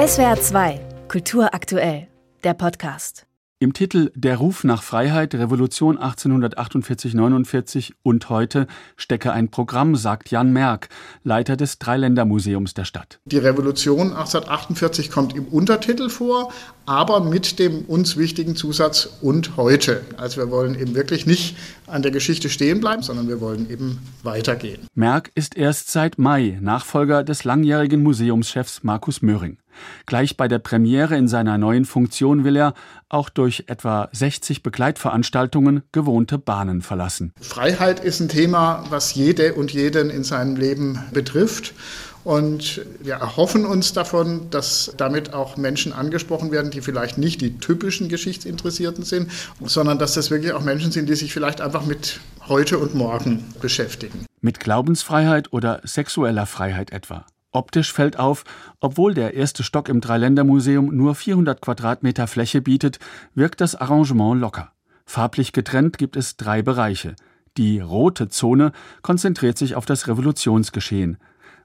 [0.00, 2.06] SWR 2, Kultur aktuell,
[2.42, 3.26] der Podcast.
[3.58, 8.66] Im Titel Der Ruf nach Freiheit, Revolution 1848-49 und heute
[8.96, 10.88] stecke ein Programm, sagt Jan Merck,
[11.22, 13.20] Leiter des Dreiländermuseums der Stadt.
[13.26, 16.50] Die Revolution 1848 kommt im Untertitel vor,
[16.86, 20.00] aber mit dem uns wichtigen Zusatz und heute.
[20.16, 23.98] Also wir wollen eben wirklich nicht an der Geschichte stehen bleiben, sondern wir wollen eben
[24.22, 24.80] weitergehen.
[24.94, 29.58] Merck ist erst seit Mai Nachfolger des langjährigen Museumschefs Markus Möhring.
[30.06, 32.74] Gleich bei der Premiere in seiner neuen Funktion will er,
[33.08, 37.32] auch durch etwa 60 Begleitveranstaltungen, gewohnte Bahnen verlassen.
[37.40, 41.74] Freiheit ist ein Thema, was jede und jeden in seinem Leben betrifft.
[42.22, 47.58] Und wir erhoffen uns davon, dass damit auch Menschen angesprochen werden, die vielleicht nicht die
[47.58, 49.30] typischen Geschichtsinteressierten sind,
[49.64, 53.44] sondern dass das wirklich auch Menschen sind, die sich vielleicht einfach mit heute und morgen
[53.60, 54.26] beschäftigen.
[54.42, 57.24] Mit Glaubensfreiheit oder sexueller Freiheit etwa.
[57.52, 58.44] Optisch fällt auf,
[58.78, 63.00] obwohl der erste Stock im Dreiländermuseum nur 400 Quadratmeter Fläche bietet,
[63.34, 64.72] wirkt das Arrangement locker.
[65.04, 67.16] Farblich getrennt gibt es drei Bereiche.
[67.56, 68.70] Die rote Zone
[69.02, 71.18] konzentriert sich auf das Revolutionsgeschehen.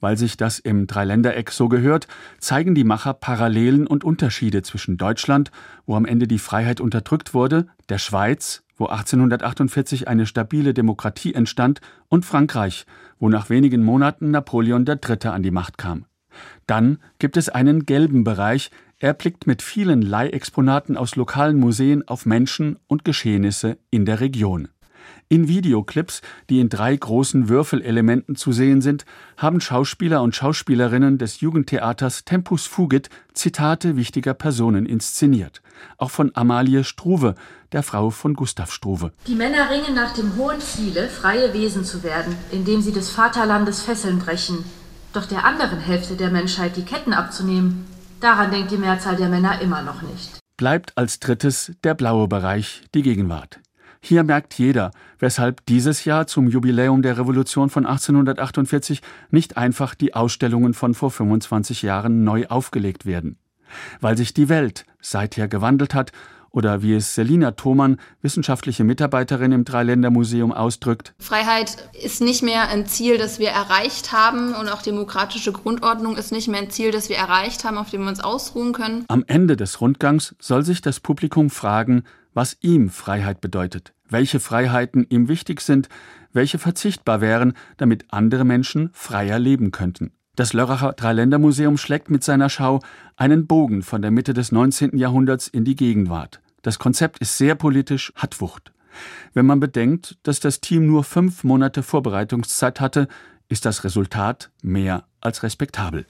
[0.00, 2.06] Weil sich das im Dreiländereck so gehört,
[2.38, 5.50] zeigen die Macher Parallelen und Unterschiede zwischen Deutschland,
[5.86, 11.82] wo am Ende die Freiheit unterdrückt wurde, der Schweiz, wo 1848 eine stabile Demokratie entstand,
[12.08, 12.86] und Frankreich,
[13.18, 15.28] wo nach wenigen Monaten Napoleon III.
[15.28, 16.06] an die Macht kam.
[16.66, 22.24] Dann gibt es einen gelben Bereich, er blickt mit vielen Leihexponaten aus lokalen Museen auf
[22.24, 24.68] Menschen und Geschehnisse in der Region.
[25.28, 29.04] In Videoclips, die in drei großen Würfelelementen zu sehen sind,
[29.36, 35.62] haben Schauspieler und Schauspielerinnen des Jugendtheaters Tempus Fugit Zitate wichtiger Personen inszeniert.
[35.98, 37.36] Auch von Amalie Struve,
[37.72, 39.12] der Frau von Gustav Struve.
[39.26, 43.82] Die Männer ringen nach dem hohen Ziele, freie Wesen zu werden, indem sie des Vaterlandes
[43.82, 44.64] Fesseln brechen.
[45.12, 47.86] Doch der anderen Hälfte der Menschheit die Ketten abzunehmen,
[48.20, 50.38] daran denkt die Mehrzahl der Männer immer noch nicht.
[50.56, 53.60] Bleibt als drittes der blaue Bereich, die Gegenwart.
[54.02, 60.14] Hier merkt jeder, weshalb dieses Jahr zum Jubiläum der Revolution von 1848 nicht einfach die
[60.14, 63.38] Ausstellungen von vor 25 Jahren neu aufgelegt werden.
[64.00, 66.12] Weil sich die Welt seither gewandelt hat
[66.50, 71.14] oder wie es Selina Thomann, wissenschaftliche Mitarbeiterin im Dreiländermuseum, ausdrückt.
[71.18, 76.32] Freiheit ist nicht mehr ein Ziel, das wir erreicht haben und auch demokratische Grundordnung ist
[76.32, 79.04] nicht mehr ein Ziel, das wir erreicht haben, auf dem wir uns ausruhen können.
[79.08, 82.02] Am Ende des Rundgangs soll sich das Publikum fragen,
[82.34, 85.88] was ihm Freiheit bedeutet, welche Freiheiten ihm wichtig sind,
[86.32, 90.12] welche verzichtbar wären, damit andere Menschen freier leben könnten.
[90.36, 92.80] Das Lörracher Dreiländermuseum schlägt mit seiner Schau
[93.16, 94.96] einen Bogen von der Mitte des 19.
[94.96, 96.40] Jahrhunderts in die Gegenwart.
[96.62, 98.72] Das Konzept ist sehr politisch, hat Wucht.
[99.34, 103.08] Wenn man bedenkt, dass das Team nur fünf Monate Vorbereitungszeit hatte,
[103.48, 106.06] ist das Resultat mehr als respektabel.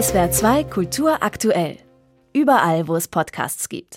[0.00, 1.78] SWR 2 Kultur aktuell.
[2.34, 3.96] Überall, wo es Podcasts gibt.